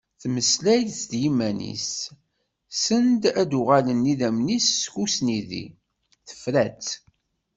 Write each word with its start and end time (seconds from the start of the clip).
Temmeslay 0.21 0.83
d 1.11 1.13
yimman-is 1.21 1.89
send 2.83 3.23
a 3.41 3.43
d-uɣalen 3.49 4.09
idammen-is 4.11 4.69
deg 4.85 4.95
usnidi, 5.03 5.65
tefra-tt… 6.27 6.89